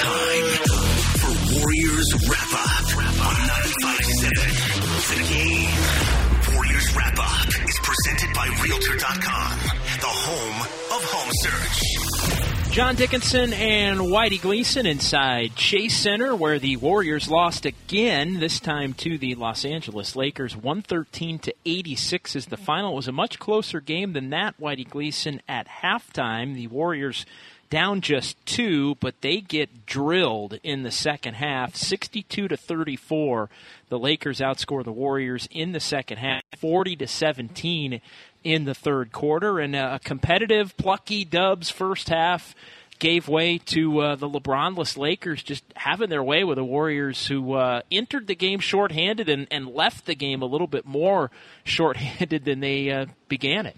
[0.00, 0.64] time
[1.20, 2.86] for Warriors Wrap Up
[3.20, 4.32] on 95.7
[5.10, 6.54] The Game.
[6.54, 9.58] Warriors Wrap Up is presented by Realtor.com,
[10.00, 10.60] the home
[10.96, 12.72] of home search.
[12.72, 18.94] John Dickinson and Whitey Gleason inside Chase Center, where the Warriors lost again, this time
[18.94, 20.56] to the Los Angeles Lakers.
[20.56, 22.92] 113 to 86 is the final.
[22.92, 26.54] It was a much closer game than that, Whitey Gleason, at halftime.
[26.54, 27.26] The Warriors
[27.70, 33.48] down just two, but they get drilled in the second half, 62 to 34.
[33.88, 38.00] The Lakers outscore the Warriors in the second half, 40 to 17
[38.42, 42.54] in the third quarter, and a competitive, plucky Dubs first half
[42.98, 47.54] gave way to uh, the LeBronless Lakers just having their way with the Warriors, who
[47.54, 51.30] uh, entered the game shorthanded and, and left the game a little bit more
[51.64, 53.76] shorthanded than they uh, began it.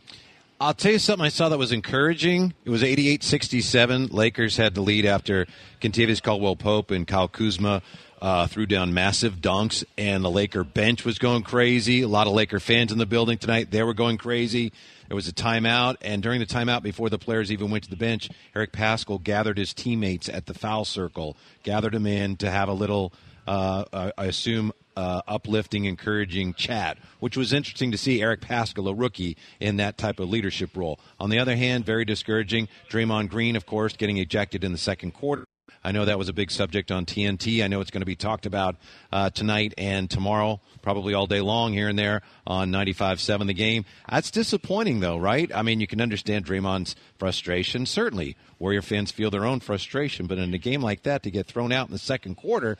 [0.62, 2.54] I'll tell you something I saw that was encouraging.
[2.64, 4.06] It was 88 67.
[4.06, 5.48] Lakers had the lead after
[5.80, 7.82] Kentavious Caldwell Pope and Kyle Kuzma
[8.20, 12.02] uh, threw down massive dunks, and the Laker bench was going crazy.
[12.02, 13.72] A lot of Laker fans in the building tonight.
[13.72, 14.72] They were going crazy.
[15.08, 17.96] There was a timeout, and during the timeout, before the players even went to the
[17.96, 22.68] bench, Eric Paschall gathered his teammates at the foul circle, gathered them in to have
[22.68, 23.12] a little,
[23.48, 28.94] uh, I assume, uh, uplifting, encouraging chat, which was interesting to see Eric Paschall, a
[28.94, 30.98] rookie, in that type of leadership role.
[31.18, 32.68] On the other hand, very discouraging.
[32.90, 35.44] Draymond Green, of course, getting ejected in the second quarter.
[35.84, 37.64] I know that was a big subject on TNT.
[37.64, 38.76] I know it's going to be talked about
[39.10, 43.84] uh, tonight and tomorrow, probably all day long here and there on 95.7 The Game.
[44.08, 45.50] That's disappointing, though, right?
[45.52, 47.86] I mean, you can understand Draymond's frustration.
[47.86, 51.48] Certainly, Warrior fans feel their own frustration, but in a game like that, to get
[51.48, 52.78] thrown out in the second quarter,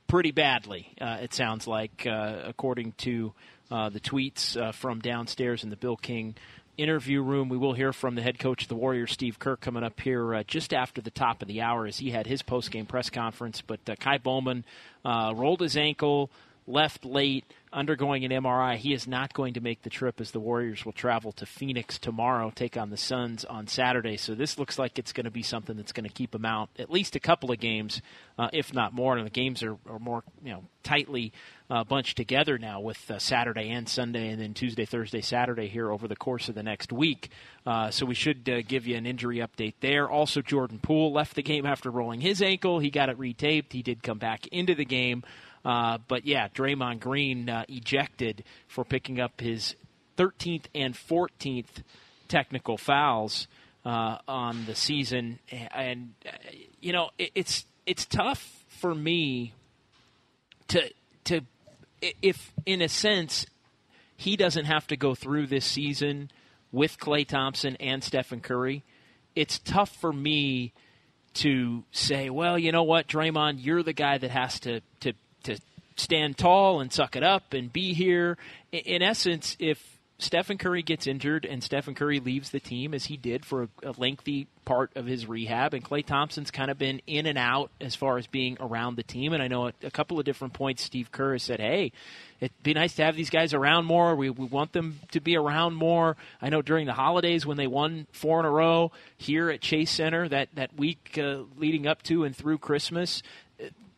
[0.07, 3.33] pretty badly, uh, it sounds like, uh, according to
[3.71, 6.35] uh, the tweets uh, from downstairs in the Bill King
[6.77, 7.49] interview room.
[7.49, 10.33] We will hear from the head coach of the Warriors, Steve Kerr, coming up here
[10.33, 13.61] uh, just after the top of the hour as he had his post-game press conference.
[13.61, 14.65] But uh, Ky Bowman
[15.05, 16.31] rolled his ankle,
[16.69, 18.77] left late undergoing an MRI.
[18.77, 21.99] He is not going to make the trip as the Warriors will travel to Phoenix
[21.99, 24.17] tomorrow, take on the Suns on Saturday.
[24.17, 26.69] So this looks like it's going to be something that's going to keep him out
[26.79, 28.01] at least a couple of games,
[28.37, 29.17] uh, if not more.
[29.17, 31.33] And the games are, are more you know tightly
[31.69, 35.91] uh, bunched together now with uh, Saturday and Sunday, and then Tuesday, Thursday, Saturday here
[35.91, 37.29] over the course of the next week.
[37.65, 40.09] Uh, so we should uh, give you an injury update there.
[40.09, 42.79] Also, Jordan Poole left the game after rolling his ankle.
[42.79, 43.73] He got it retaped.
[43.73, 45.23] He did come back into the game.
[45.65, 49.75] Uh, but yeah, Draymond Green uh, ejected for picking up his
[50.17, 51.83] 13th and 14th
[52.27, 53.47] technical fouls
[53.85, 56.31] uh, on the season, and uh,
[56.81, 59.53] you know it, it's it's tough for me
[60.67, 60.89] to
[61.25, 61.41] to
[62.21, 63.45] if in a sense
[64.15, 66.29] he doesn't have to go through this season
[66.71, 68.83] with Klay Thompson and Stephen Curry.
[69.35, 70.73] It's tough for me
[71.35, 75.13] to say, well, you know what, Draymond, you're the guy that has to to
[75.99, 78.37] stand tall and suck it up and be here.
[78.71, 83.15] In essence, if Stephen Curry gets injured and Stephen Curry leaves the team as he
[83.15, 87.01] did for a, a, lengthy part of his rehab, and Klay Thompson's kind of been
[87.07, 89.31] in and out as far as being around the team.
[89.31, 91.93] And I know at a couple of different points, Steve Kerr has said, "Hey,
[92.41, 94.13] it'd be nice to have these guys around more.
[94.13, 97.67] We, we want them to be around more." I know during the holidays when they
[97.67, 102.03] won four in a row here at Chase Center that that week uh, leading up
[102.03, 103.23] to and through Christmas,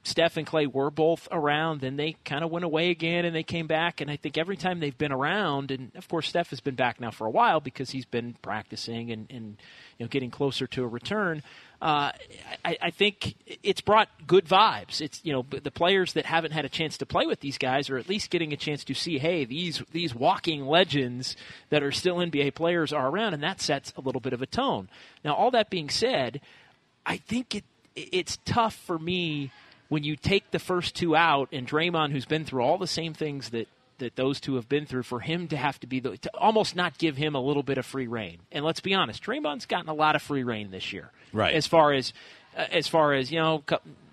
[0.04, 3.44] Steph and Klay were both around, then they kind of went away again and they
[3.44, 4.02] came back.
[4.02, 7.00] And I think every time they've been around, and of course Steph has been back
[7.00, 9.58] now for a while because he's been practicing and, and
[9.98, 11.44] you know getting closer to a return.
[11.82, 12.12] Uh,
[12.66, 15.02] I, I think it's brought good vibes.
[15.02, 17.90] It's you know the players that haven't had a chance to play with these guys
[17.92, 21.36] are at least getting a chance to see, hey, these these walking legends
[21.70, 24.48] that are still NBA players are around, and that sets a little bit of a
[24.48, 24.90] tone.
[25.24, 26.42] Now, all that being said,
[27.06, 27.64] I think it
[27.96, 29.52] it's tough for me
[29.92, 33.14] when you take the first two out and Draymond, who's been through all the same
[33.14, 33.68] things that
[33.98, 36.78] that those two have been through, for him to have to be the, to almost
[36.78, 38.40] not give him a little bit of free reign.
[38.54, 41.54] And let's be honest, Draymond's gotten a lot of free reign this year, right?
[41.54, 42.14] As far as
[42.56, 43.66] uh, as far as you know,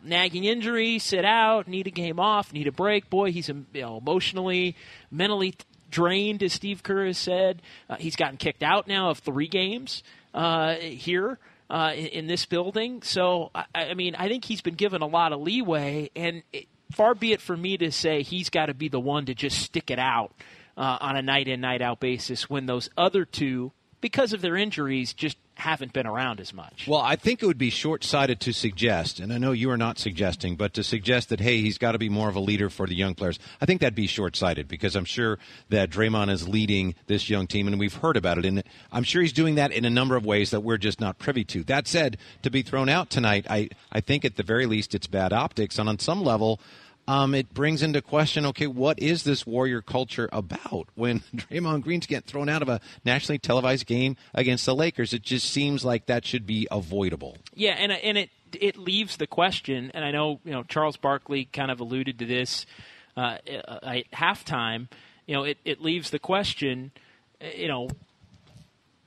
[0.03, 3.09] nagging injury, sit out, need a game off, need a break.
[3.09, 4.75] Boy, he's you know, emotionally,
[5.13, 5.55] mentally
[5.93, 7.63] drained, as Steve Kerr has said.
[7.89, 10.03] Uh, he's gotten kicked out now of three games
[10.35, 11.39] uh, here
[11.71, 13.03] uh, in, in, this building.
[13.03, 16.67] So, I, I, mean, I think he's been given a lot of leeway, and it,
[16.93, 19.59] far be it for me to say he's got to be the one to just
[19.61, 20.33] stick it out
[20.77, 24.57] uh, on a night in, night out basis when those other two, because of their
[24.57, 26.87] injuries, just haven't been around as much.
[26.87, 29.77] Well, I think it would be short sighted to suggest, and I know you are
[29.77, 32.71] not suggesting, but to suggest that, hey, he's got to be more of a leader
[32.71, 33.41] for the young players.
[33.61, 35.39] I think that'd be short sighted because I'm sure
[35.71, 38.45] that Draymond is leading this young team, and we've heard about it.
[38.45, 38.63] And
[38.93, 41.43] I'm sure he's doing that in a number of ways that we're just not privy
[41.47, 41.65] to.
[41.65, 45.09] That said, to be thrown out tonight, I, I think at the very least it's
[45.09, 45.77] bad optics.
[45.79, 46.61] And on some level,
[47.09, 50.89] um, it brings into question okay, what is this warrior culture about?
[50.95, 55.23] When Draymond Green's getting thrown out of a nationally televised game against the Lakers, it
[55.23, 57.39] just seems like that should be avoidable.
[57.55, 61.47] Yeah, and and it it leaves the question, and I know you know Charles Barkley
[61.47, 62.67] kind of alluded to this
[63.17, 64.89] uh, at halftime.
[65.27, 66.93] You know, it it leaves the question,
[67.57, 67.89] you know,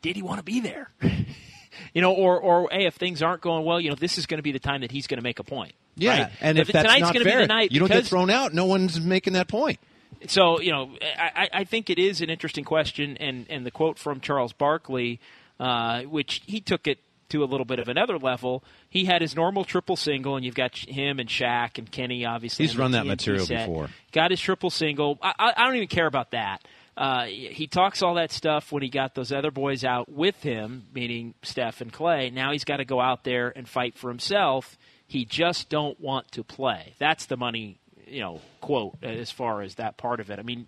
[0.01, 0.89] did he want to be there?
[1.94, 4.39] you know, or or hey, if things aren't going well, you know, this is going
[4.39, 5.74] to be the time that he's going to make a point.
[5.96, 6.32] Yeah, right?
[6.42, 8.06] and if, if that's tonight's not going fair, to be the night you don't get
[8.06, 8.54] thrown out.
[8.54, 9.80] No one's making that point.
[10.28, 13.98] So you know, I, I think it is an interesting question, and and the quote
[13.98, 15.20] from Charles Barkley,
[15.60, 17.00] uh, which he took it
[17.30, 18.64] to a little bit of another level.
[18.90, 22.26] He had his normal triple single, and you've got him and Shaq and Kenny.
[22.26, 23.68] Obviously, he's run that material set.
[23.68, 23.90] before.
[24.12, 25.18] Got his triple single.
[25.22, 26.64] I, I, I don't even care about that.
[26.96, 30.86] Uh, he talks all that stuff when he got those other boys out with him,
[30.94, 32.32] meaning Steph and Klay.
[32.32, 34.78] Now he's got to go out there and fight for himself
[35.12, 36.96] he just don't want to play.
[36.98, 37.78] That's the money,
[38.08, 40.40] you know, quote as far as that part of it.
[40.40, 40.68] I mean,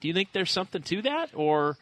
[0.00, 1.76] do you think there's something to that, or?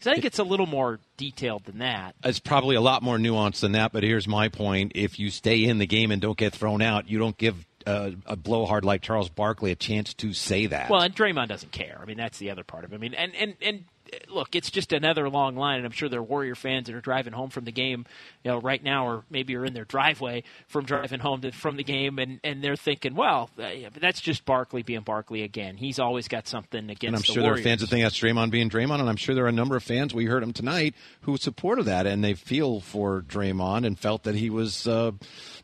[0.00, 2.14] I think it's a little more detailed than that.
[2.22, 3.90] It's probably a lot more nuanced than that.
[3.90, 7.10] But here's my point: if you stay in the game and don't get thrown out,
[7.10, 10.88] you don't give uh, a blowhard like Charles Barkley a chance to say that.
[10.88, 11.98] Well, and Draymond doesn't care.
[12.00, 12.94] I mean, that's the other part of it.
[12.94, 13.84] I mean, and and and
[14.28, 17.00] look, it's just another long line, and I'm sure there are Warrior fans that are
[17.00, 18.06] driving home from the game,
[18.44, 21.76] you know, right now, or maybe are in their driveway from driving home to, from
[21.76, 23.70] the game, and, and they're thinking, well, uh,
[24.00, 25.76] that's just Barkley being Barkley again.
[25.76, 27.04] He's always got something against.
[27.04, 29.34] And I'm sure there are fans that think that's Draymond being Draymond, and I'm sure
[29.34, 30.14] there are a number of fans.
[30.14, 34.34] We heard him tonight who supported that, and they feel for Draymond and felt that
[34.34, 35.12] he was uh,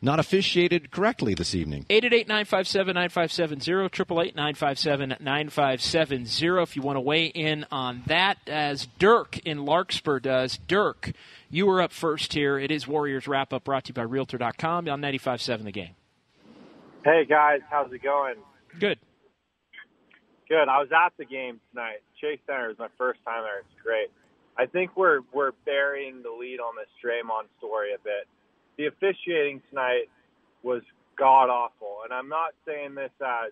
[0.01, 1.85] not officiated correctly this evening.
[1.89, 6.61] 888 957 9570, 888 957 9570.
[6.61, 10.57] If you want to weigh in on that, as Dirk in Larkspur does.
[10.67, 11.11] Dirk,
[11.49, 12.57] you were up first here.
[12.57, 15.95] It is Warriors Wrap Up brought to you by Realtor.com on 95.7 The Game.
[17.03, 17.61] Hey, guys.
[17.69, 18.35] How's it going?
[18.79, 18.99] Good.
[20.49, 20.67] Good.
[20.67, 22.01] I was at the game tonight.
[22.19, 23.59] Chase Center was my first time there.
[23.59, 24.09] It's great.
[24.57, 28.27] I think we're we're burying the lead on this Draymond story a bit.
[28.77, 30.05] The officiating tonight
[30.63, 30.81] was
[31.17, 33.51] god awful, and I'm not saying this as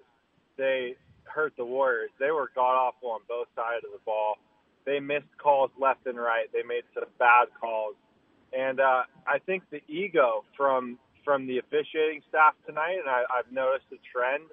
[0.57, 2.09] they hurt the Warriors.
[2.19, 4.37] They were god awful on both sides of the ball.
[4.85, 6.47] They missed calls left and right.
[6.51, 7.95] They made some bad calls,
[8.51, 13.51] and uh, I think the ego from from the officiating staff tonight, and I, I've
[13.51, 14.43] noticed a trend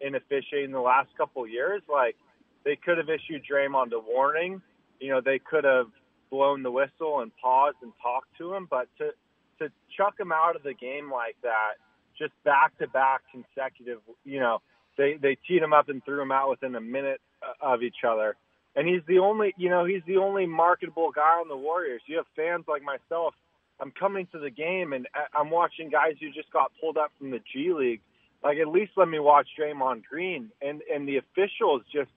[0.00, 1.82] in officiating the last couple of years.
[1.90, 2.16] Like
[2.64, 4.62] they could have issued Draymond a warning.
[5.00, 5.88] You know, they could have
[6.30, 9.10] blown the whistle and paused and talked to him, but to
[9.58, 11.74] to chuck him out of the game like that,
[12.16, 14.60] just back to back consecutive, you know,
[14.96, 17.20] they they teed him up and threw him out within a minute
[17.60, 18.36] of each other
[18.78, 22.00] and he's the only, you know, he's the only marketable guy on the Warriors.
[22.06, 23.34] You have fans like myself.
[23.80, 27.32] I'm coming to the game and I'm watching guys who just got pulled up from
[27.32, 28.00] the G League.
[28.44, 32.10] Like at least let me watch Draymond Green and and the officials just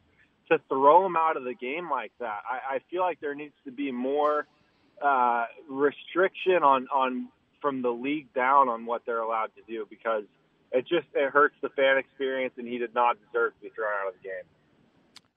[0.51, 2.41] to throw him out of the game like that.
[2.47, 4.45] I, I feel like there needs to be more
[5.03, 10.25] uh, restriction on on from the league down on what they're allowed to do because
[10.71, 13.89] it just it hurts the fan experience and he did not deserve to be thrown
[14.03, 14.45] out of the game.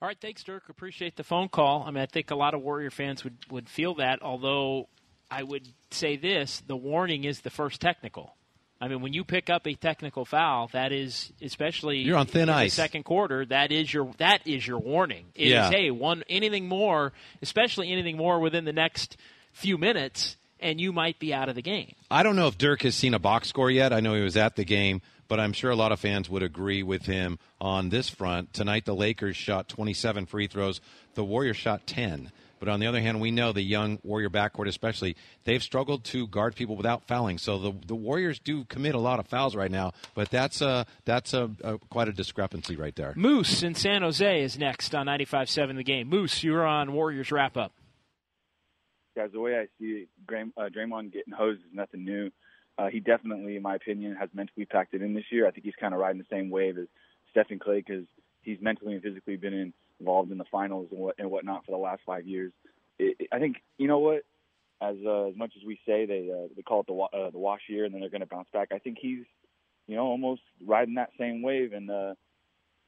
[0.04, 0.68] All right, thanks, Dirk.
[0.68, 1.82] Appreciate the phone call.
[1.86, 4.86] I mean, I think a lot of Warrior fans would, would feel that, although
[5.30, 8.36] I would say this the warning is the first technical.
[8.82, 12.42] I mean, when you pick up a technical foul, that is especially You're on thin
[12.42, 12.74] in the ice.
[12.74, 13.46] second quarter.
[13.46, 15.24] That is your that is your warning.
[15.34, 15.70] It is Yeah.
[15.70, 19.16] hey, one anything more, especially anything more within the next
[19.54, 21.94] few minutes, and you might be out of the game.
[22.10, 23.94] I don't know if Dirk has seen a box score yet.
[23.94, 26.42] I know he was at the game, but I'm sure a lot of fans would
[26.42, 28.52] agree with him on this front.
[28.52, 30.80] Tonight, the Lakers shot 27 free throws.
[31.14, 32.30] The Warriors shot 10.
[32.60, 36.26] But on the other hand, we know the young Warrior backcourt, especially, they've struggled to
[36.28, 37.36] guard people without fouling.
[37.36, 39.92] So the the Warriors do commit a lot of fouls right now.
[40.14, 43.12] But that's a that's a, a quite a discrepancy right there.
[43.16, 46.08] Moose in San Jose is next on 95.7 The Game.
[46.08, 47.72] Moose, you're on Warriors wrap up.
[49.14, 52.30] guys, the way I see it, Gram- uh, Draymond getting hosed is nothing new.
[52.78, 55.46] Uh, he definitely, in my opinion, has mentally packed it in this year.
[55.46, 56.86] I think he's kind of riding the same wave as
[57.30, 58.04] Stephen Klay because
[58.42, 61.72] he's mentally and physically been in, involved in the finals and what and whatnot for
[61.72, 62.52] the last five years.
[62.98, 64.22] It, it, I think you know what,
[64.80, 67.38] as uh, as much as we say they uh, they call it the uh, the
[67.38, 68.68] wash year and then they're going to bounce back.
[68.72, 69.24] I think he's
[69.86, 71.90] you know almost riding that same wave and.
[71.90, 72.14] uh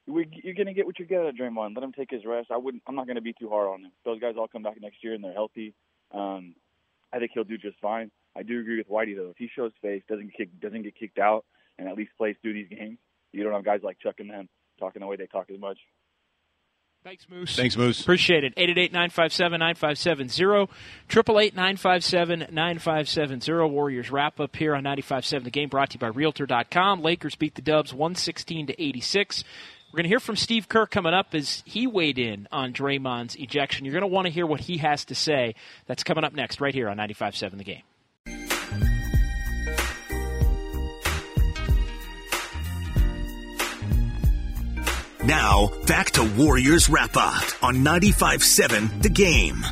[0.08, 1.74] we, you're gonna get what you get out of Draymond.
[1.74, 2.52] Let him take his rest.
[2.52, 2.82] I wouldn't.
[2.86, 3.90] I'm not gonna be too hard on him.
[4.04, 5.74] Those guys all come back next year and they're healthy.
[6.12, 6.54] Um,
[7.12, 8.12] I think he'll do just fine.
[8.36, 9.30] I do agree with Whitey though.
[9.30, 11.46] If he shows face, doesn't get kicked, doesn't get kicked out,
[11.78, 12.98] and at least plays through these games,
[13.32, 15.78] you don't have guys like Chuck and them talking the way they talk as much.
[17.04, 17.54] Thanks, Moose.
[17.54, 18.00] Thanks, Moose.
[18.00, 18.56] Appreciate it.
[18.56, 20.68] 888-957-9570.
[21.08, 23.70] 888-957-9570.
[23.70, 27.02] Warriors wrap up here on 95.7 The Game brought to you by Realtor.com.
[27.02, 29.44] Lakers beat the Dubs 116 to 86.
[29.92, 33.36] We're going to hear from Steve Kerr coming up as he weighed in on Draymond's
[33.36, 33.84] ejection.
[33.84, 35.54] You're going to want to hear what he has to say.
[35.86, 37.82] That's coming up next right here on 95.7 The Game.
[45.26, 49.66] Now, back to Warriors Wrap Up on 95.7 The Game.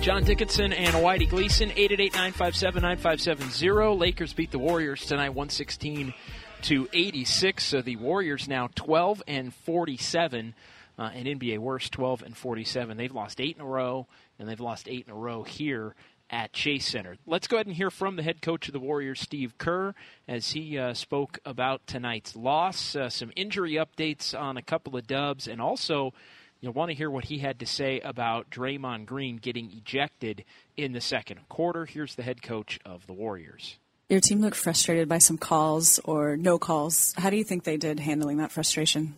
[0.00, 3.98] John Dickinson and Whitey Gleason, 888-957-9570.
[3.98, 6.14] Lakers beat the Warriors tonight 116
[6.62, 7.62] to 86.
[7.62, 10.54] So the Warriors now 12 and 47.
[10.98, 12.96] Uh, and NBA worst 12 and 47.
[12.96, 14.06] They've lost eight in a row,
[14.38, 15.94] and they've lost eight in a row here
[16.30, 17.16] at Chase Center.
[17.26, 19.94] Let's go ahead and hear from the head coach of the Warriors, Steve Kerr,
[20.26, 25.06] as he uh, spoke about tonight's loss, uh, some injury updates on a couple of
[25.06, 26.12] dubs, and also
[26.60, 30.44] you'll want to hear what he had to say about Draymond Green getting ejected
[30.76, 31.86] in the second quarter.
[31.86, 33.78] Here's the head coach of the Warriors.
[34.08, 37.12] Your team looked frustrated by some calls or no calls.
[37.18, 39.14] How do you think they did handling that frustration?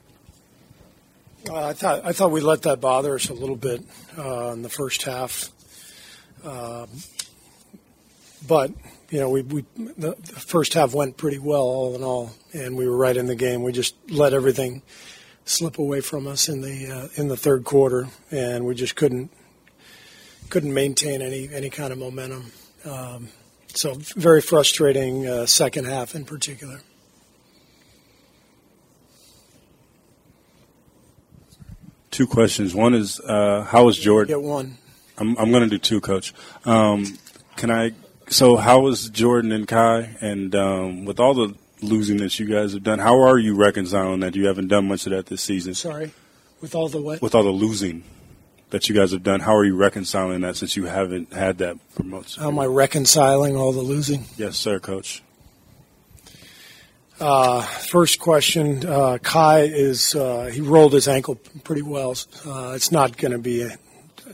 [1.48, 3.82] Uh, I thought I thought we let that bother us a little bit
[4.18, 5.50] uh, in the first half,
[6.44, 6.88] um,
[8.46, 8.70] but
[9.10, 12.76] you know we, we the, the first half went pretty well all in all, and
[12.76, 13.62] we were right in the game.
[13.62, 14.82] We just let everything
[15.44, 19.30] slip away from us in the uh, in the third quarter, and we just couldn't
[20.48, 22.52] couldn't maintain any any kind of momentum.
[22.84, 23.28] Um,
[23.68, 26.80] so very frustrating uh, second half in particular.
[32.10, 32.74] Two questions.
[32.74, 34.28] One is, uh, how was Jordan?
[34.28, 34.76] Get one.
[35.20, 36.32] I'm, I'm going to do two, Coach.
[36.64, 37.18] Um,
[37.56, 37.92] can I?
[38.28, 40.16] So, how was Jordan and Ky?
[40.20, 44.20] And um, with all the losing that you guys have done, how are you reconciling
[44.20, 45.74] that you haven't done much of that this season?
[45.74, 46.12] Sorry,
[46.60, 47.20] with all the what?
[47.20, 48.04] With all the losing
[48.70, 51.76] that you guys have done, how are you reconciling that since you haven't had that
[51.90, 52.36] for most?
[52.36, 54.24] How am I reconciling all the losing?
[54.36, 55.22] Yes, sir, Coach.
[57.18, 61.34] Uh, first question, uh, Ky is uh, he rolled his ankle
[61.64, 62.16] pretty well.
[62.46, 63.76] Uh, it's not going to be a,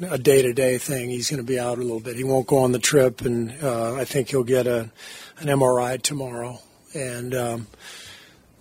[0.00, 1.10] a day-to-day thing.
[1.10, 2.16] He's going to be out a little bit.
[2.16, 4.90] He won't go on the trip, and uh, I think he'll get a
[5.38, 6.60] an MRI tomorrow.
[6.94, 7.66] And um,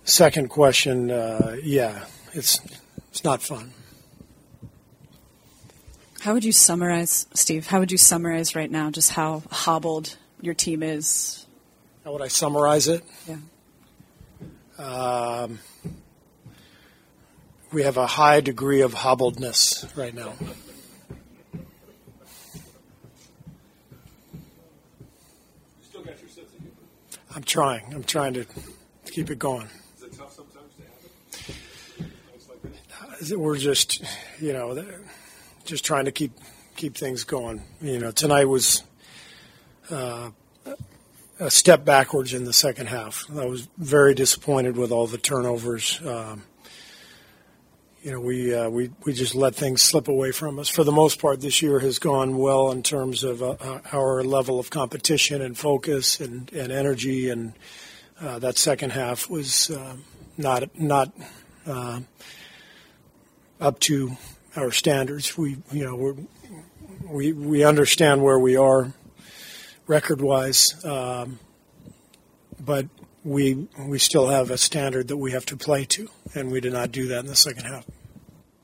[0.04, 2.60] second question, uh, yeah, it's
[3.08, 3.72] it's not fun.
[6.20, 7.66] How would you summarize, Steve?
[7.66, 11.46] How would you summarize right now just how hobbled your team is?
[12.04, 13.04] How would I summarize it?
[13.26, 13.36] Yeah.
[14.78, 15.60] Um,
[17.72, 20.34] we have a high degree of hobbledness right now.
[27.36, 27.92] I'm trying.
[27.92, 28.46] I'm trying to
[29.04, 29.68] keep it going.
[29.98, 31.52] Is it tough sometimes to
[32.94, 33.38] have it?
[33.38, 34.02] We're just,
[34.40, 34.82] you know,
[35.66, 36.32] just trying to keep
[36.76, 37.62] keep things going.
[37.82, 38.84] You know, tonight was
[39.90, 40.30] uh,
[41.38, 43.26] a step backwards in the second half.
[43.30, 46.00] I was very disappointed with all the turnovers.
[46.06, 46.42] Um,
[48.06, 50.68] you know, we uh, we we just let things slip away from us.
[50.68, 54.60] For the most part, this year has gone well in terms of uh, our level
[54.60, 57.28] of competition and focus and, and energy.
[57.30, 57.54] And
[58.20, 59.76] uh, that second half was
[60.38, 61.10] not not
[63.60, 64.12] up to
[64.54, 65.36] our standards.
[65.36, 66.14] We you know we're,
[67.10, 68.92] we we understand where we are
[69.88, 71.40] record wise, um,
[72.64, 72.86] but
[73.24, 76.72] we we still have a standard that we have to play to, and we did
[76.72, 77.84] not do that in the second half.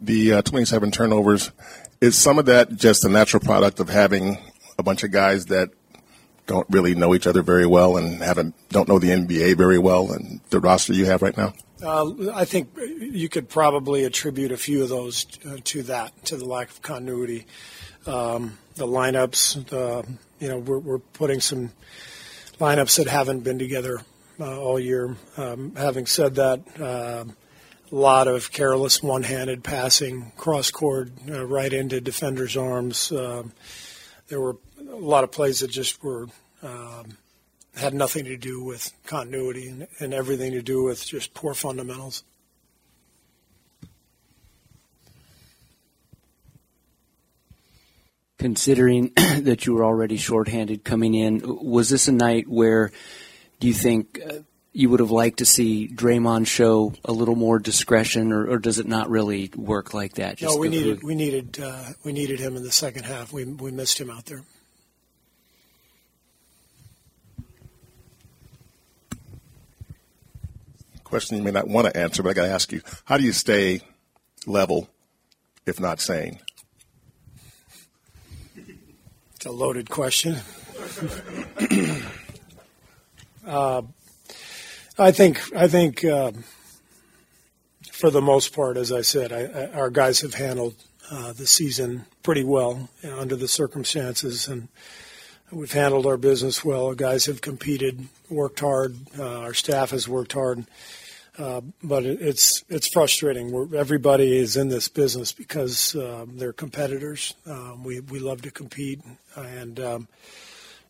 [0.02, 1.52] The uh, 27 turnovers
[2.00, 4.37] is some of that just a natural product of having
[4.78, 5.71] a bunch of guys that
[6.47, 10.12] don't really know each other very well and haven't don't know the NBA very well
[10.12, 11.54] and the roster you have right now.
[11.82, 16.37] Uh, I think you could probably attribute a few of those uh, to that, to
[16.37, 17.47] the lack of continuity.
[18.06, 20.06] Um, the lineups, the,
[20.40, 21.71] you know, we're, we're putting some
[22.59, 24.00] lineups that haven't been together
[24.40, 25.16] uh, all year.
[25.37, 27.25] Um, having said that, uh,
[27.93, 33.13] a lot of careless one-handed passing, cross-court, uh, right into defenders' arms.
[33.13, 33.53] Um,
[34.29, 36.27] there were a lot of plays that just were
[36.63, 37.19] um,
[37.77, 42.25] had nothing to do with continuity and, and everything to do with just poor fundamentals.
[48.39, 52.91] Considering that you were already shorthanded coming in, was this a night where
[53.61, 54.39] do you think uh,
[54.73, 58.79] you would have liked to see Draymond show a little more discretion, or, or does
[58.79, 60.38] it not really work like that?
[60.38, 61.09] Just no, we needed through?
[61.09, 63.33] we needed uh, we needed him in the second half.
[63.33, 64.43] We we missed him out there.
[71.05, 73.25] Question you may not want to answer, but I got to ask you: How do
[73.25, 73.83] you stay
[74.47, 74.88] level,
[75.67, 76.41] if not sane?
[79.37, 80.37] It's a loaded question.
[83.47, 83.83] uh,
[84.99, 86.33] I think I think uh,
[87.93, 90.75] for the most part, as I said, I, I, our guys have handled
[91.11, 94.69] uh, the season pretty well you know, under the circumstances, and
[95.51, 96.87] we've handled our business well.
[96.87, 98.97] Our guys have competed, worked hard.
[99.19, 100.67] Uh, our staff has worked hard.
[101.39, 103.51] Uh, but it, it's it's frustrating.
[103.51, 107.33] We're, everybody is in this business because uh, they're competitors.
[107.47, 109.01] Um, we we love to compete,
[109.35, 110.09] and um,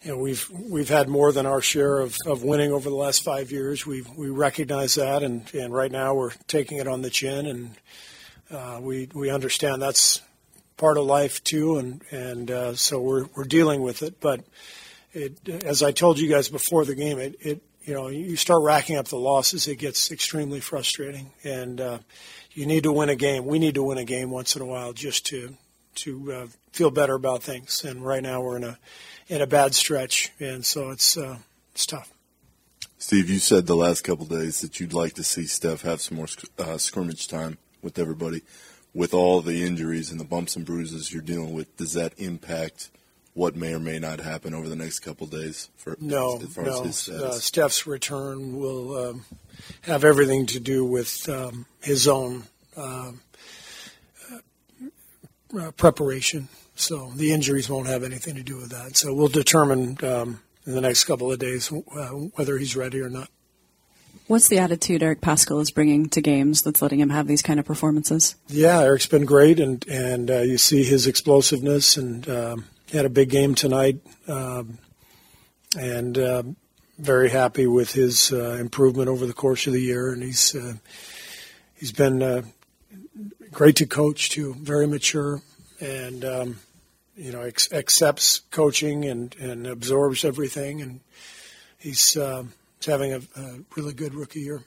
[0.02, 3.22] you know, we've we've had more than our share of, of winning over the last
[3.22, 3.86] five years.
[3.86, 7.70] We we recognize that, and, and right now we're taking it on the chin, and
[8.50, 10.20] uh, we we understand that's
[10.76, 14.20] part of life too, and and uh, so we're we're dealing with it.
[14.20, 14.40] But
[15.12, 18.62] it, as I told you guys before the game, it, it you know you start
[18.62, 21.98] racking up the losses, it gets extremely frustrating, and uh,
[22.52, 23.46] you need to win a game.
[23.46, 25.56] We need to win a game once in a while just to
[25.94, 27.84] to uh, feel better about things.
[27.84, 28.78] And right now we're in a
[29.28, 31.38] in a bad stretch, and so it's uh,
[31.72, 32.12] it's tough.
[32.98, 36.18] Steve, you said the last couple days that you'd like to see Steph have some
[36.18, 38.42] more uh, scrimmage time with everybody.
[38.94, 42.90] With all the injuries and the bumps and bruises you're dealing with, does that impact
[43.34, 45.70] what may or may not happen over the next couple days?
[45.76, 46.84] For no, as far no.
[46.84, 49.24] As uh, Steph's return will um,
[49.82, 52.44] have everything to do with um, his own
[52.76, 53.20] um,
[55.58, 56.48] uh, preparation
[56.82, 58.96] so the injuries won't have anything to do with that.
[58.96, 63.08] So we'll determine um, in the next couple of days uh, whether he's ready or
[63.08, 63.28] not.
[64.26, 67.58] What's the attitude Eric Paschall is bringing to games that's letting him have these kind
[67.58, 68.36] of performances?
[68.48, 73.04] Yeah, Eric's been great, and and uh, you see his explosiveness, and um, he had
[73.04, 74.78] a big game tonight, um,
[75.78, 76.42] and uh,
[76.98, 80.74] very happy with his uh, improvement over the course of the year, and he's uh,
[81.74, 82.42] he's been uh,
[83.50, 85.42] great to coach too, very mature,
[85.80, 86.58] and um,
[87.16, 91.00] you know ex- accepts coaching and, and absorbs everything, and
[91.78, 92.44] he's, uh,
[92.78, 94.62] he's having a, a really good rookie year.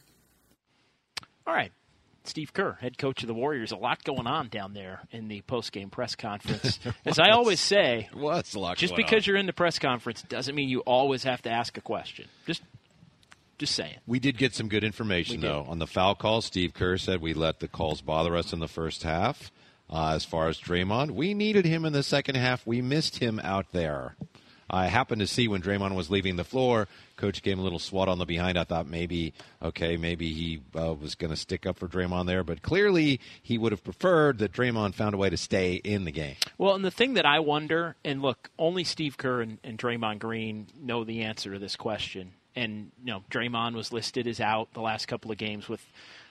[1.47, 1.71] All right.
[2.27, 3.71] Steve Kerr, head coach of the Warriors.
[3.71, 6.79] A lot going on down there in the post-game press conference.
[7.05, 9.31] As I always say, what's a lot just because on.
[9.31, 12.27] you're in the press conference doesn't mean you always have to ask a question.
[12.47, 12.63] Just
[13.57, 13.95] just saying.
[14.05, 15.65] We did get some good information, though.
[15.69, 18.67] On the foul call, Steve Kerr said we let the calls bother us in the
[18.67, 19.51] first half.
[19.89, 22.65] Uh, as far as Draymond, we needed him in the second half.
[22.65, 24.15] We missed him out there.
[24.69, 27.79] I happened to see when Draymond was leaving the floor, coach gave him a little
[27.79, 28.57] swat on the behind.
[28.57, 32.43] I thought maybe, okay, maybe he uh, was going to stick up for Draymond there,
[32.43, 36.11] but clearly he would have preferred that Draymond found a way to stay in the
[36.11, 36.35] game.
[36.57, 40.19] Well, and the thing that I wonder, and look, only Steve Kerr and, and Draymond
[40.19, 42.33] Green know the answer to this question.
[42.55, 45.85] And you know, Draymond was listed as out the last couple of games with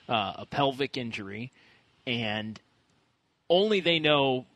[0.08, 1.52] uh, a pelvic injury,
[2.06, 2.58] and
[3.48, 4.46] only they know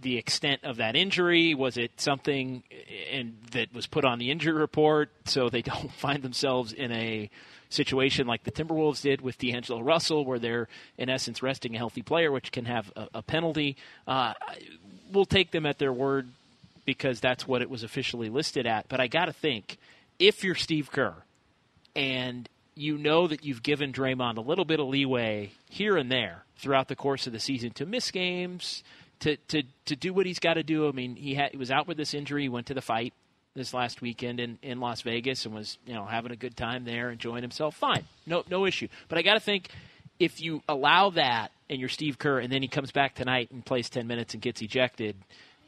[0.00, 1.54] the extent of that injury.
[1.54, 2.62] Was it something
[3.10, 7.30] and that was put on the injury report so they don't find themselves in a
[7.68, 12.02] situation like the Timberwolves did with D'Angelo Russell, where they're in essence resting a healthy
[12.02, 13.76] player, which can have a, a penalty.
[14.06, 14.34] Uh,
[15.12, 16.28] we'll take them at their word
[16.84, 18.88] because that's what it was officially listed at.
[18.88, 19.78] But I got to think
[20.18, 21.14] if you're Steve Kerr
[21.96, 26.45] and you know that you've given Draymond a little bit of leeway here and there
[26.56, 28.82] throughout the course of the season to miss games,
[29.20, 30.88] to to to do what he's got to do.
[30.88, 32.42] I mean, he had he was out with this injury.
[32.42, 33.12] He went to the fight
[33.54, 36.84] this last weekend in, in Las Vegas and was you know having a good time
[36.84, 37.74] there, enjoying himself.
[37.76, 38.88] Fine, no no issue.
[39.08, 39.70] But I got to think
[40.18, 43.64] if you allow that and you're Steve Kerr, and then he comes back tonight and
[43.64, 45.16] plays ten minutes and gets ejected.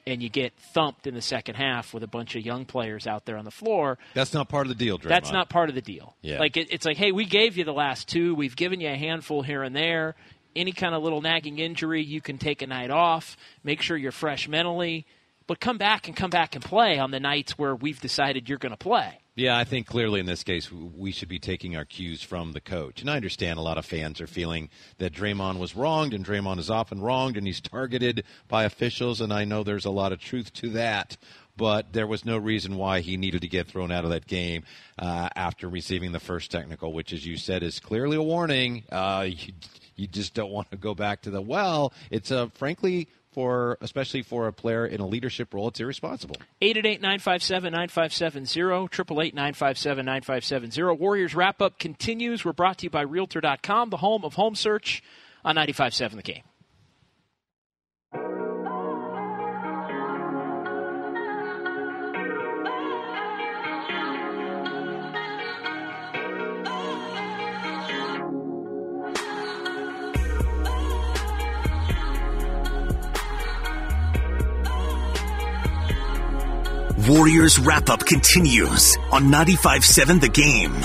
[0.06, 3.26] And you get thumped in the second half with a bunch of young players out
[3.26, 3.98] there on the floor.
[4.14, 5.08] That's not part of the deal, Draymond.
[5.08, 6.16] That's not part of the deal.
[6.22, 6.38] Yeah.
[6.38, 8.34] Like it, it's like, hey, we gave you the last two.
[8.34, 10.14] We've given you a handful here and there.
[10.58, 13.36] Any kind of little nagging injury, you can take a night off.
[13.62, 15.06] Make sure you're fresh mentally,
[15.46, 18.58] but come back and come back and play on the nights where we've decided you're
[18.58, 19.20] going to play.
[19.36, 22.60] Yeah, I think clearly in this case we should be taking our cues from the
[22.60, 23.00] coach.
[23.00, 24.68] And I understand a lot of fans are feeling
[24.98, 29.20] that Draymond was wronged, and Draymond is often wronged, and he's targeted by officials.
[29.20, 31.16] And I know there's a lot of truth to that.
[31.56, 34.62] But there was no reason why he needed to get thrown out of that game
[34.96, 38.84] uh, after receiving the first technical, which, as you said, is clearly a warning.
[38.92, 39.52] Uh, you,
[39.98, 41.94] you just don't want to go back to the well.
[42.10, 46.36] It's a frankly for especially for a player in a leadership role, it's irresponsible.
[46.62, 50.98] 888-957-9570, 888-957-9570.
[50.98, 52.44] Warriors wrap up continues.
[52.44, 55.02] We're brought to you by Realtor.com, the home of home search
[55.44, 56.42] on 95.7 The Game.
[77.08, 80.76] Warriors wrap up continues on 95.7 The Game.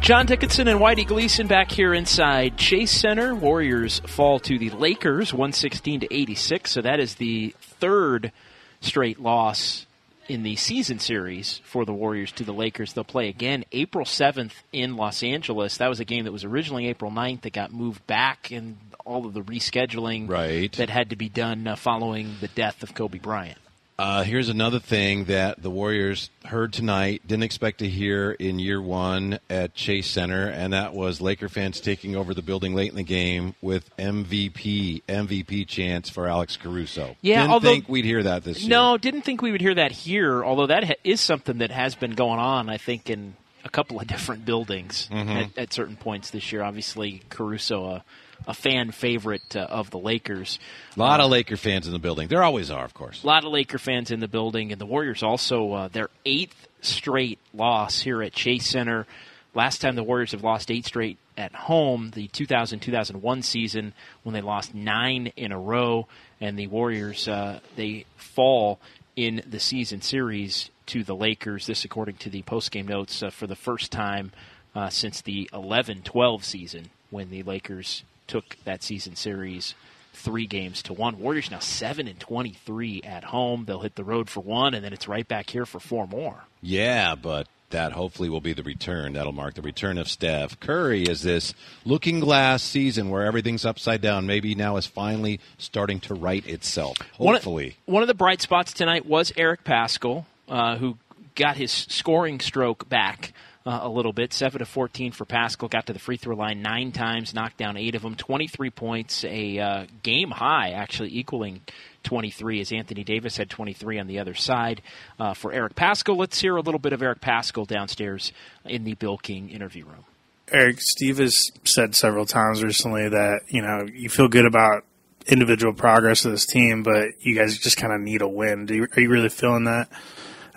[0.00, 3.32] John Dickinson and Whitey Gleason back here inside Chase Center.
[3.32, 6.68] Warriors fall to the Lakers 116 to 86.
[6.68, 8.32] So that is the third
[8.80, 9.86] straight loss
[10.26, 12.92] in the season series for the Warriors to the Lakers.
[12.92, 15.76] They'll play again April 7th in Los Angeles.
[15.76, 19.26] That was a game that was originally April 9th that got moved back and all
[19.26, 20.72] of the rescheduling right.
[20.72, 23.58] that had to be done uh, following the death of Kobe Bryant.
[23.96, 28.82] Uh, here's another thing that the Warriors heard tonight, didn't expect to hear in year
[28.82, 32.96] one at Chase Center, and that was Laker fans taking over the building late in
[32.96, 37.14] the game with MVP, MVP chants for Alex Caruso.
[37.22, 38.70] Yeah, didn't although, think we'd hear that this year.
[38.70, 41.94] No, didn't think we would hear that here, although that ha- is something that has
[41.94, 45.36] been going on, I think, in a couple of different buildings Mhm.
[45.52, 46.64] at, at certain points this year.
[46.64, 48.04] Obviously, Caruso, a,
[48.46, 50.58] a fan favorite uh, of the Lakers.
[50.96, 52.28] A lot of Laker fans in the building.
[52.28, 53.22] There always are, of course.
[53.22, 56.68] A lot of Laker fans in the building, and the Warriors also uh, their eighth
[56.80, 59.06] straight loss here at Chase Center.
[59.54, 64.40] Last time the Warriors have lost eight straight at home, the 2000-2001 season, when they
[64.40, 66.06] lost nine in a row,
[66.40, 68.80] and the Warriors uh, they fall
[69.16, 71.66] in the season series to the Lakers.
[71.66, 74.32] This, according to the postgame notes, uh, for the first time
[74.74, 79.74] uh, since the 11-12 season, when the Lakers took that season series
[80.12, 81.18] three games to one.
[81.18, 83.64] Warriors now seven and twenty three at home.
[83.66, 86.44] They'll hit the road for one, and then it's right back here for four more.
[86.62, 89.14] Yeah, but that hopefully will be the return.
[89.14, 90.60] That'll mark the return of Steph.
[90.60, 91.52] Curry is this
[91.84, 94.26] looking glass season where everything's upside down.
[94.26, 96.96] Maybe now is finally starting to right itself.
[97.18, 97.76] One of- Hopefully.
[97.86, 100.98] one of the bright spots tonight was Eric Paschall, uh, who
[101.34, 103.32] got his scoring stroke back.
[103.66, 105.70] Uh, a little bit, seven to fourteen for Paschall.
[105.70, 108.14] Got to the free throw line nine times, knocked down eight of them.
[108.14, 111.62] Twenty-three points, a uh, game high, actually equaling
[112.04, 114.82] 23 as Anthony Davis had 23 on the other side
[115.18, 116.16] uh, for Eric Paschall.
[116.16, 118.32] Let's hear a little bit of Eric Paschall downstairs
[118.64, 120.04] in the Bill King interview room.
[120.52, 124.84] Eric, Steve has said several times recently that, you know, you feel good about
[125.26, 128.66] individual progress of this team, but you guys just kind of need a win.
[128.66, 129.88] Do you, are you really feeling that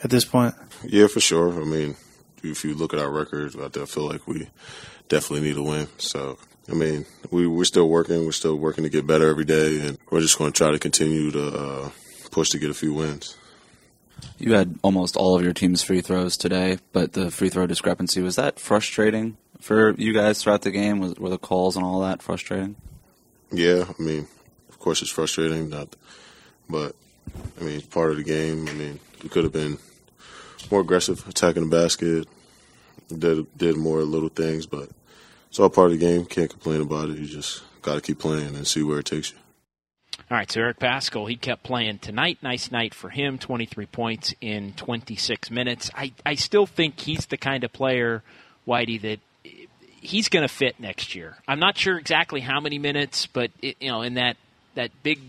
[0.04, 0.56] at this point?
[0.84, 1.54] Yeah, for sure.
[1.54, 1.96] I mean,
[2.43, 4.50] if you look at our record, I feel like we
[5.10, 5.88] definitely need a win.
[5.97, 6.38] So,
[6.69, 8.26] I mean, we, we're still working.
[8.26, 10.80] We're still working to get better every day, and we're just going to try to
[10.80, 11.89] continue to uh,
[12.32, 13.36] push to get a few wins.
[14.38, 18.21] You had almost all of your team's free throws today, but the free throw discrepancy
[18.21, 21.00] was that frustrating for you guys throughout the game?
[21.00, 22.76] Was, were the calls and all that frustrating?
[23.52, 24.28] Yeah, I mean,
[24.69, 25.95] of course it's frustrating, not,
[26.69, 26.95] but
[27.60, 28.67] I mean, it's part of the game.
[28.67, 29.78] I mean, we could have been
[30.72, 32.28] more aggressive attacking the basket,
[33.15, 34.89] did did more little things, but
[35.50, 36.26] it's all part of the game.
[36.26, 37.17] Can't complain about it.
[37.17, 39.38] You just got to keep playing and see where it takes you.
[40.30, 42.39] All right, so Eric Paschall, he kept playing tonight.
[42.41, 43.38] Nice night for him.
[43.38, 45.89] 23 points in 26 minutes.
[45.96, 48.24] I, I still think he's the kind of player,
[48.67, 49.20] Whitey, that
[50.02, 51.38] he's going to fit next year.
[51.48, 54.38] I'm not sure exactly how many minutes, but it, you know, in that
[54.76, 55.20] that big,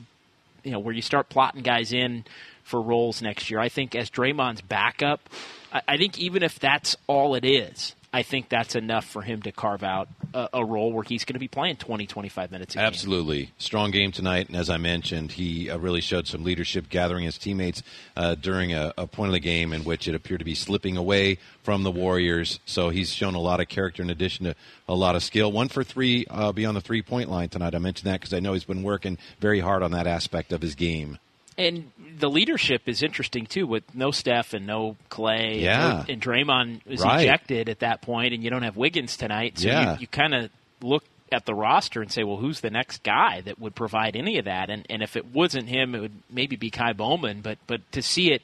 [0.64, 2.25] you know, where you start plotting guys in
[2.68, 5.28] for roles next year, I think as Draymond's backup,
[5.72, 9.42] I, I think even if that's all it is, I think that's enough for him
[9.42, 12.74] to carve out a, a role where he's going to be playing 20, 25 minutes
[12.74, 12.87] a game.
[12.87, 13.52] Absolutely.
[13.59, 14.48] Strong game tonight.
[14.48, 17.83] And as I mentioned, he uh, really showed some leadership gathering his teammates
[18.16, 20.96] uh, during a, a point of the game in which it appeared to be slipping
[20.96, 22.61] away from the Warriors.
[22.64, 24.54] So he's shown a lot of character in addition to
[24.88, 25.52] a lot of skill.
[25.52, 27.74] One for three uh, beyond the three point line tonight.
[27.74, 30.62] I mentioned that because I know he's been working very hard on that aspect of
[30.62, 31.18] his game.
[31.59, 35.61] And the leadership is interesting too, with no Steph and no Klay.
[35.61, 36.05] Yeah.
[36.09, 37.23] and, Draymond is Right.
[37.23, 39.59] ejected at that point, and you don't have Wiggins tonight.
[39.59, 39.94] So Yeah.
[39.94, 43.40] you, you kind of look at the roster and say, well, who's the next guy
[43.42, 44.71] that would provide any of that?
[44.71, 47.40] And and if it wasn't him, it would maybe be Ky Bowman.
[47.42, 48.42] But but to see it,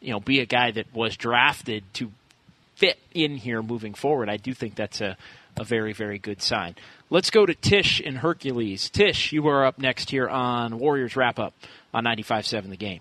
[0.00, 2.10] you know, be a guy that was drafted to
[2.76, 5.16] fit in here moving forward, I do think that's a
[5.58, 6.76] a very very good sign.
[7.10, 8.88] Let's go to Tish in Hercules.
[8.88, 11.52] Tish, you are up next here on Warriors Wrap Up
[11.92, 13.00] on 95.7 The Game.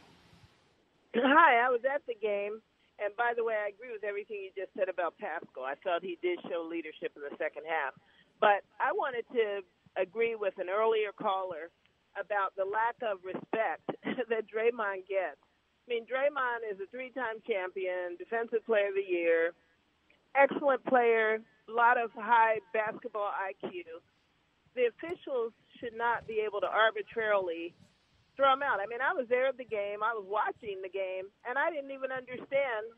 [1.15, 2.63] Hi, I was at the game,
[2.99, 5.67] and by the way, I agree with everything you just said about Paschall.
[5.67, 7.91] I thought he did show leadership in the second half,
[8.39, 9.59] but I wanted to
[9.99, 11.67] agree with an earlier caller
[12.15, 13.83] about the lack of respect
[14.31, 15.39] that Draymond gets.
[15.39, 19.51] I mean, Draymond is a three-time champion, defensive player of the year,
[20.35, 23.83] excellent player, a lot of high basketball IQ.
[24.75, 27.75] The officials should not be able to arbitrarily
[28.35, 28.79] throw him out.
[28.79, 31.69] I mean, I was there at the game, I was watching the game, and I
[31.69, 32.89] didn't even understand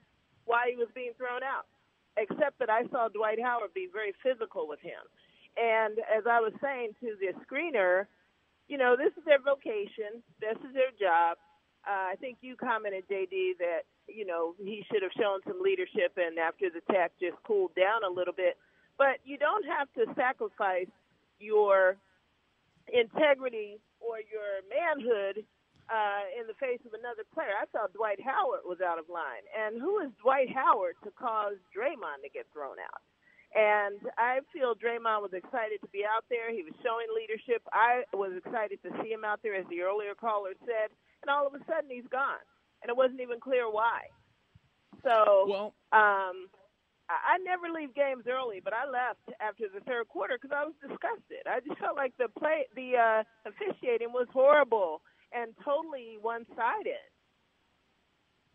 [0.46, 1.66] why he was being thrown out,
[2.18, 5.02] except that I saw Dwight Howard be very physical with him.
[5.58, 8.10] And as I was saying to the screener,
[8.68, 11.38] you know, this is their vocation, this is their job.
[11.86, 16.16] Uh, I think you commented, JD, that you know he should have shown some leadership,
[16.16, 18.58] and after the tech just cooled down a little bit.
[18.98, 20.92] But you don't have to sacrifice
[21.40, 21.98] your
[22.88, 25.48] integrity or your manhood
[25.88, 27.56] uh, in the face of another player.
[27.56, 31.56] I thought Dwight Howard was out of line, and who is Dwight Howard to cause
[31.72, 33.02] Draymond to get thrown out?
[33.54, 36.50] And I feel Draymond was excited to be out there.
[36.50, 37.62] He was showing leadership.
[37.70, 40.90] I was excited to see him out there, as the earlier caller said.
[41.22, 42.42] And all of a sudden, he's gone,
[42.82, 44.10] and it wasn't even clear why.
[45.04, 46.50] So, well, um,
[47.14, 50.66] I I never leave games early, but I left after the third quarter because I
[50.66, 51.46] was disgusted.
[51.46, 57.04] I just felt like the play, the uh, officiating was horrible and totally one-sided.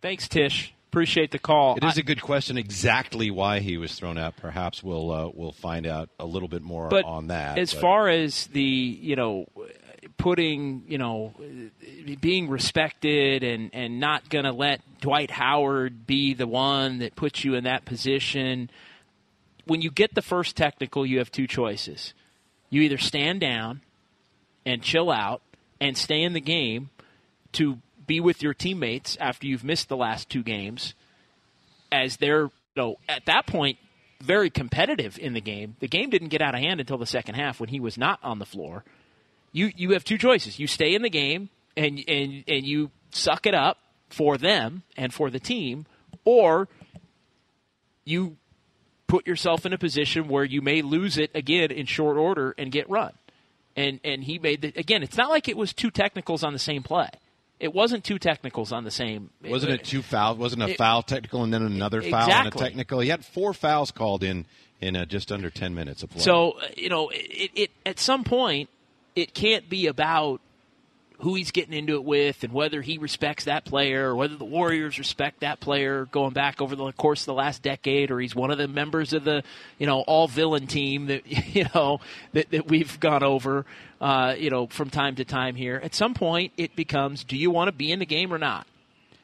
[0.01, 0.75] Thanks, Tish.
[0.91, 1.77] Appreciate the call.
[1.77, 2.57] It is a good question.
[2.57, 4.37] Exactly why he was thrown out.
[4.37, 7.59] Perhaps we'll uh, we'll find out a little bit more but on that.
[7.59, 9.45] As but- far as the you know
[10.29, 11.33] putting you know
[12.21, 17.45] being respected and and not going to let Dwight Howard be the one that puts
[17.45, 18.69] you in that position.
[19.65, 22.13] When you get the first technical, you have two choices.
[22.69, 23.81] You either stand down
[24.67, 25.41] and chill out
[25.81, 26.91] and stay in the game
[27.53, 30.93] to be with your teammates after you've missed the last two games
[31.91, 33.79] as they're you know, at that point
[34.21, 35.77] very competitive in the game.
[35.81, 38.19] The game didn't get out of hand until the second half when he was not
[38.23, 38.85] on the floor.
[39.53, 40.59] You you have two choices.
[40.59, 43.79] You stay in the game and and and you suck it up
[44.11, 45.87] for them and for the team
[46.25, 46.69] or
[48.05, 48.37] you
[49.07, 52.71] put yourself in a position where you may lose it again in short order and
[52.71, 53.13] get run.
[53.77, 56.59] And and he made the again, it's not like it was two technicals on the
[56.59, 57.09] same play.
[57.61, 60.39] It wasn't two technicals on the same Wasn't it two fouls?
[60.39, 63.01] Wasn't a It- foul technical and then another foul and a technical?
[63.01, 64.47] He had four fouls called in
[64.81, 66.23] in uh, just under ten minutes of play.
[66.23, 68.69] So uh, you know, it, it at some point
[69.19, 70.41] it can't be about
[71.21, 74.45] who he's getting into it with and whether he respects that player or whether the
[74.45, 78.37] Warriors respect that player going back over the course of the last decade or he's
[78.37, 79.43] one of the members of the
[79.79, 81.99] you know all villain team that you know
[82.33, 83.67] that, that we've gone over
[84.01, 85.81] uh, you know from time to time here.
[85.83, 88.67] At some point it becomes do you want to be in the game or not?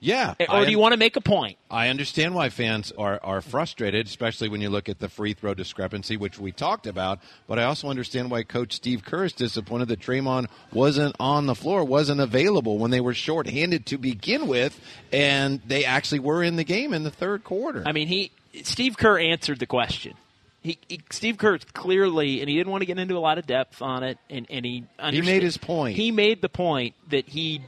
[0.05, 1.57] Yeah, eh, Or I do you want to make a point?
[1.71, 5.55] I understand why fans are, are frustrated, especially when you look at the free throw
[5.55, 7.21] discrepancy, which we talked about.
[7.49, 11.55] But I also understand why Coach Steve Kerr is disappointed that Draymond wasn't on the
[11.55, 14.79] floor, wasn't available when they were shorthanded to begin with,
[15.11, 17.83] and they actually were in the game in the third quarter.
[17.87, 18.31] I mean, he
[18.63, 20.15] Steve Kerr answered the question.
[20.61, 23.47] He, he Steve Kerr clearly, and he didn't want to get into a lot of
[23.47, 25.97] depth on it, and, and he understood- made his point.
[25.97, 27.63] He made the point that he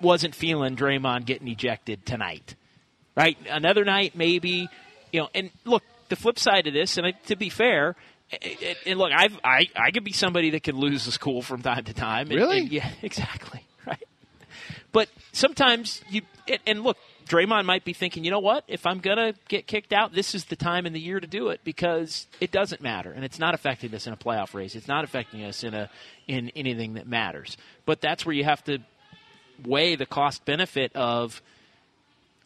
[0.00, 2.54] wasn't feeling Draymond getting ejected tonight.
[3.16, 4.68] Right, another night maybe,
[5.12, 5.28] you know.
[5.34, 7.94] And look, the flip side of this, and I, to be fair,
[8.86, 11.84] and- look, I've, I I could be somebody that could lose his cool from time
[11.84, 12.26] to time.
[12.28, 12.58] and- Really?
[12.60, 13.60] and yeah, exactly.
[13.86, 14.02] Right.
[14.92, 16.96] But sometimes you and, and look,
[17.28, 18.64] Draymond might be thinking, you know what?
[18.66, 21.50] If I'm gonna get kicked out, this is the time in the year to do
[21.50, 24.74] it because it doesn't matter, and it's not affecting us in a playoff race.
[24.74, 25.88] It's not affecting us in a
[26.26, 27.56] in anything that matters.
[27.86, 28.78] But that's where you have to
[29.64, 31.42] weigh the cost benefit of: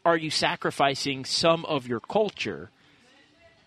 [0.04, 2.70] Are you sacrificing some of your culture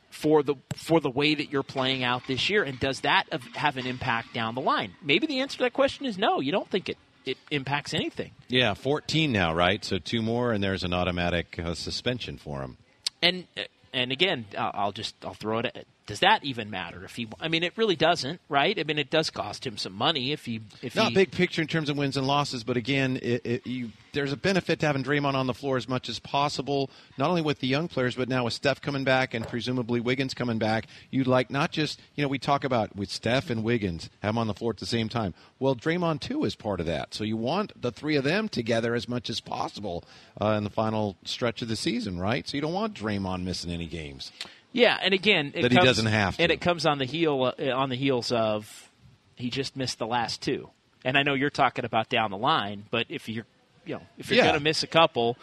[0.09, 2.63] for the for the way that you're playing out this year?
[2.63, 4.95] And does that have- have an impact down the line?
[5.01, 6.39] Maybe the answer to that question is no.
[6.39, 8.31] You don't think it it impacts anything.
[8.47, 9.85] Yeah, 14 now, right?
[9.85, 12.77] So two more, and there's an automatic uh, suspension for him.
[13.21, 13.45] And
[13.93, 15.87] and again, I'll I'll just I'll throw it.
[16.07, 17.27] Does that even matter if he?
[17.39, 18.77] I mean, it really doesn't, right?
[18.77, 21.15] I mean, it does cost him some money if he if Not he.
[21.15, 24.37] big picture in terms of wins and losses, but again, it, it, you, there's a
[24.37, 26.89] benefit to having Draymond on the floor as much as possible.
[27.17, 30.33] Not only with the young players, but now with Steph coming back and presumably Wiggins
[30.33, 34.09] coming back, you'd like not just you know we talk about with Steph and Wiggins
[34.21, 35.33] have them on the floor at the same time.
[35.59, 38.95] Well, Draymond too is part of that, so you want the three of them together
[38.95, 40.03] as much as possible
[40.41, 42.47] uh, in the final stretch of the season, right?
[42.49, 44.31] So you don't want Draymond missing any games.
[44.73, 46.43] Yeah, and again, it That he doesn't have to.
[46.43, 48.89] and it comes on the heel uh, on the heels of
[49.35, 50.69] he just missed the last two.
[51.03, 53.45] And I know you're talking about down the line, but if you're
[53.85, 54.43] you know if you're Yeah.
[54.43, 55.37] going to miss a couple,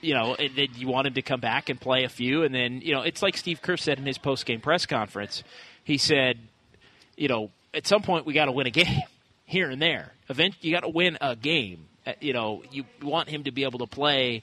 [0.00, 2.54] you know, and then you want him to come back and play a few, and
[2.54, 5.42] then you know it's like Steve Kerr said in his post game press conference.
[5.82, 6.38] He said,
[7.16, 9.02] you know, at some point we got to win a game
[9.44, 10.12] here and there.
[10.28, 11.86] Event you got to win a game.
[12.06, 14.42] Uh, You know, you want him to be able to play.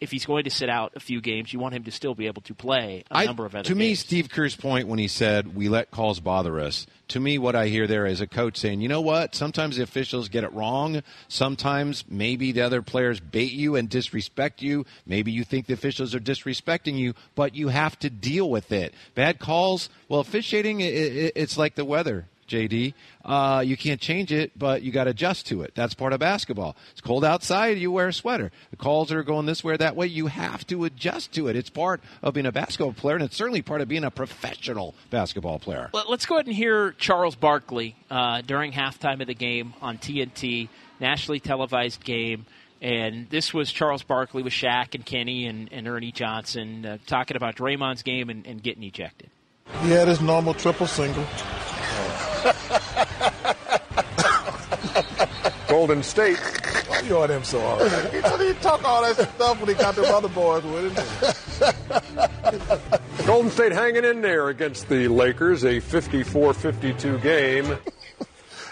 [0.00, 2.26] If he's going to sit out a few games, you want him to still be
[2.26, 3.94] able to play a I- number of other to me.
[3.94, 6.86] Steve Kerr's point when he said we let calls bother us.
[7.08, 9.34] To me, what I hear there is a coach saying, "You know what?
[9.34, 11.02] Sometimes the officials get it wrong.
[11.26, 14.84] Sometimes maybe the other players bait you and disrespect you.
[15.06, 18.94] Maybe you think the officials are disrespecting you, but you have to deal with it.
[19.14, 19.88] Bad calls.
[20.08, 25.04] Well, officiating, it's like the weather." JD, uh, you can't change it, but you got
[25.04, 25.72] to adjust to it.
[25.74, 26.76] That's part of basketball.
[26.92, 28.50] It's cold outside, you wear a sweater.
[28.70, 30.06] The calls are going this way or that way.
[30.06, 31.56] You have to adjust to it.
[31.56, 34.94] It's part of being a basketball player, and it's certainly part of being a professional
[35.10, 35.90] basketball player.
[35.92, 39.98] Let- Let's go ahead and hear Charles Barkley uh, during halftime of the game on
[39.98, 40.68] TNT,
[41.00, 42.46] nationally televised game.
[42.80, 47.36] And this was Charles Barkley with Shaq and Kenny and, and Ernie Johnson uh, talking
[47.36, 49.30] about Draymond's game and, and getting ejected.
[49.82, 51.24] He had his normal triple single.
[55.68, 56.38] Golden State.
[56.88, 57.90] Why you on him so hard?
[58.12, 61.06] he, told- he talk all that stuff when he got them other boys with him.
[63.26, 67.76] Golden State hanging in there against the Lakers, a 54-52 game.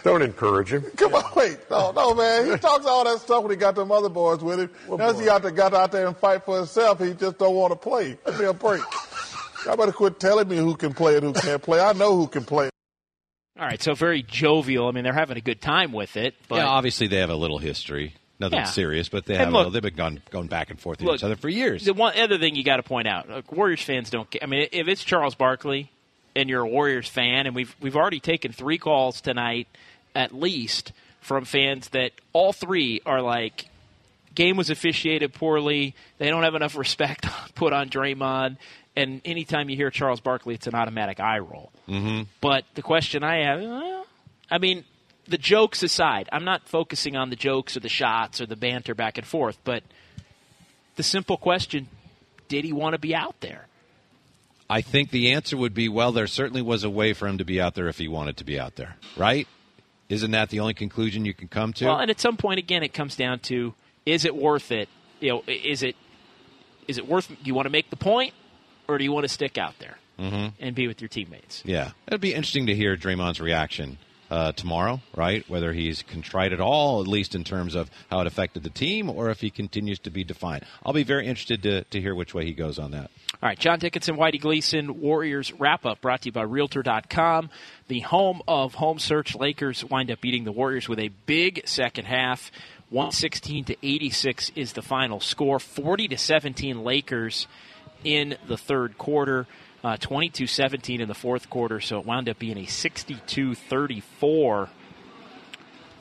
[0.05, 0.83] Don't encourage him.
[0.97, 1.59] Come on, wait.
[1.71, 2.53] No, no, man.
[2.53, 4.71] He talks all that stuff when he got them other boys with him.
[4.97, 7.01] Now he got, to, got out there and fight for himself.
[7.01, 8.17] He just don't want to play.
[8.25, 8.83] Give me a break.
[9.67, 11.81] Y'all better quit telling me who can play and who can't play.
[11.81, 12.71] I know who can play.
[13.59, 14.88] All right, so very jovial.
[14.88, 16.35] I mean, they're having a good time with it.
[16.49, 18.14] But yeah, obviously they have a little history.
[18.38, 18.64] Nothing Yeah.
[18.64, 19.53] serious, but they And have.
[19.55, 21.85] look- they've been going, going back and forth with each other for years.
[21.87, 24.29] The one other thing you got to point out, look, Warriors fans don't.
[24.42, 25.90] I mean, if it's Charles Barkley
[26.35, 29.69] and you're a Warriors fan, and we've we've already taken three calls tonight,
[30.14, 30.92] at least
[31.23, 33.64] from fans that all three are like,
[34.35, 35.95] game was officiated poorly.
[36.19, 38.59] They don't have enough respect put on Draymond.
[38.97, 41.71] And anytime you hear Charles Barkley, it's an automatic eye roll.
[41.87, 42.23] Mm-hmm.
[42.41, 44.07] But the question I have, well,
[44.51, 44.85] I mean,
[45.29, 48.95] the jokes aside, I'm not focusing on the jokes or the shots or the banter
[48.95, 49.83] back and forth, but
[50.97, 51.89] the simple question
[52.49, 53.67] did he want to be out there?
[54.69, 57.45] I think the answer would be well, there certainly was a way for him to
[57.45, 59.47] be out there if he wanted to be out there, right?
[60.09, 61.87] Isn't that the only conclusion you can come to?
[61.87, 64.89] Well, and at some point, again, it comes down to is it worth it?
[65.21, 65.97] You know, is it
[66.87, 67.29] is it worth?
[67.29, 68.33] Do you want to make the point,
[68.88, 70.49] or do you want to stick out there mm-hmm.
[70.61, 71.62] and be with your teammates?
[71.64, 73.99] Yeah, it'd be interesting to hear Draymond's reaction
[74.31, 75.49] uh, tomorrow, right?
[75.49, 79.09] Whether he's contrite at all, at least in terms of how it affected the team,
[79.09, 80.64] or if he continues to be defiant.
[80.85, 83.11] I'll be very interested to, to hear which way he goes on that.
[83.42, 87.51] All right, John Dickinson, Whitey Gleason, Warriors wrap up brought to you by Realtor.com.
[87.88, 92.07] The home of home search Lakers wind up beating the Warriors with a big second
[92.07, 92.51] half.
[92.90, 95.59] 116 to 86 is the final score.
[95.59, 97.49] 40 to 17 Lakers
[98.05, 99.47] in the third quarter.
[100.01, 104.69] 22 17 in the fourth quarter, so it wound up being a 62 34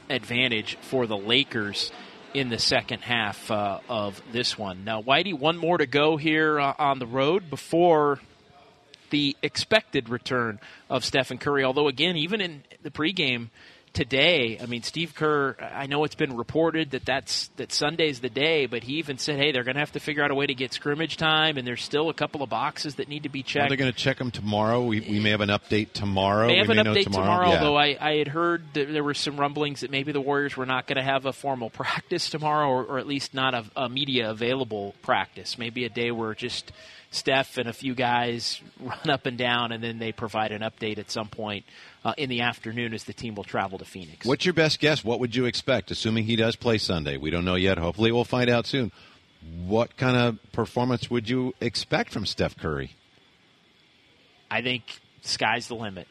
[0.10, 1.92] advantage for the Lakers
[2.34, 4.84] in the second half uh, of this one.
[4.84, 8.20] Now, Whitey, one more to go here uh, on the road before
[9.10, 11.64] the expected return of Stephen Curry.
[11.64, 13.50] Although, again, even in the pregame
[13.96, 15.56] today, I mean, Steve Kerr.
[15.60, 19.38] I know it's been reported that that's that Sunday's the day, but he even said,
[19.38, 21.66] "Hey, they're going to have to figure out a way to get scrimmage time, and
[21.66, 24.18] there's still a couple of boxes that need to be checked." they're going to check
[24.20, 24.86] them tomorrow?
[24.86, 26.48] We, we may have an update tomorrow.
[26.48, 27.56] They have we an may update tomorrow, Yeah.
[27.58, 30.66] although I, I had heard that there were some rumblings that maybe the Warriors were
[30.68, 33.90] not going to have a formal practice tomorrow, or, or at least not a, a
[33.90, 35.58] media available practice.
[35.58, 36.72] Maybe a day where just
[37.16, 40.98] Steph and a few guys run up and down, and then they provide an update
[40.98, 41.66] at some point
[42.04, 44.26] uh, in the afternoon as the team will travel to Phoenix.
[44.26, 45.04] What's your best guess?
[45.04, 47.18] What would you expect, assuming he does play Sunday?
[47.18, 47.78] We don't know yet.
[47.78, 48.92] Hopefully, we'll find out soon.
[49.66, 52.96] What kind of performance would you expect from Steph Curry?
[54.50, 54.84] I think
[55.22, 56.08] sky's the limit.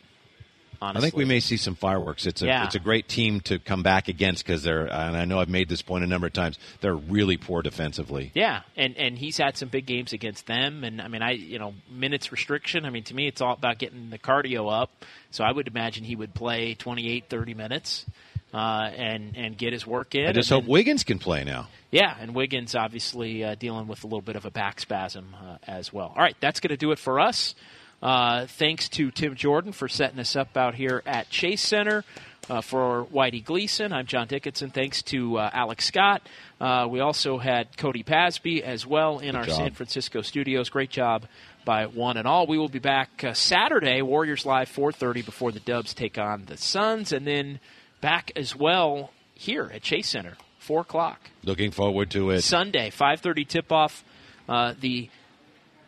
[0.83, 0.99] Honestly.
[0.99, 2.27] I think we may see some fireworks.
[2.27, 2.65] It's a Yeah.
[2.65, 5.69] it's a great team to come back against because they're and I know I've made
[5.69, 6.59] this point a number of times.
[6.81, 8.31] They're really poor defensively.
[8.35, 11.59] Yeah, and and he's had some big games against them, and I mean, I you
[11.59, 12.85] know minutes restriction.
[12.85, 15.05] I mean, to me, it's all about getting the cardio up.
[15.31, 18.07] So I would imagine he would play 28, 30 minutes,
[18.53, 20.27] uh, and and get his work in.
[20.29, 21.69] I just and hope then- Wiggins can play now.
[21.91, 25.59] Yeah, and Wiggins obviously uh, dealing with a little bit of a back spasm uh,
[25.67, 26.13] as well.
[26.17, 27.55] All right, that's going to do it for us.
[28.03, 32.05] Uh, thanks to Tim Jordan for setting us up out here at Chase Center.
[32.51, 34.69] Uh, for Whitey Gleason, I'm John Dickinson.
[34.69, 36.21] Thanks to uh, Alex Scott.
[36.61, 39.57] Uh, we also had Cody Pasby as well in Good our job.
[39.57, 40.69] San Francisco studios.
[40.69, 41.25] Great job
[41.65, 42.47] by one and all.
[42.47, 46.59] We will be back uh, Saturday, Warriors Live 4:30 before the Dubs take on the
[46.59, 47.61] Suns, and then
[48.03, 51.31] back as well here at Chase Center, four o'clock.
[51.45, 52.43] Looking forward to it.
[52.43, 54.05] Sunday, 5:30 tip-off.
[54.47, 55.09] Uh, the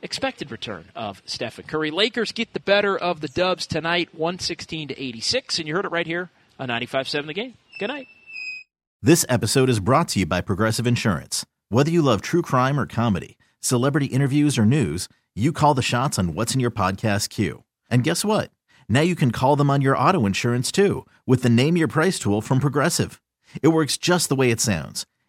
[0.03, 1.91] expected return of Stephen Curry.
[1.91, 5.93] Lakers get the better of the Dubs tonight, 116 to 86, and you heard it
[5.93, 7.55] right here on 95.7 The Game.
[7.79, 8.07] Good night.
[9.03, 11.45] This episode is brought to you by Progressive Insurance.
[11.69, 16.19] Whether you love true crime or comedy, celebrity interviews or news, you call the shots
[16.19, 17.65] on what's in your podcast queue.
[17.91, 18.51] And guess what?
[18.89, 22.19] Now you can call them on your auto insurance too with the Name Your Price
[22.19, 23.21] tool from Progressive.
[23.63, 25.07] It works just the way it sounds.